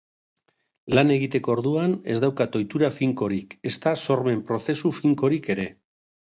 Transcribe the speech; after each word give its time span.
Lan 0.99 1.13
egiteko 1.15 1.53
orduan 1.55 1.93
ez 2.15 2.17
daukat 2.25 2.59
ohitura 2.61 2.91
finkorik, 2.97 3.55
ezta 3.73 3.95
sormen 4.07 4.45
prozesu 4.51 4.95
finkorik 5.03 5.55
ere. 5.59 5.71